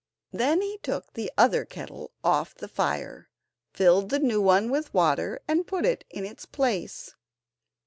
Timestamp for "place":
6.47-7.13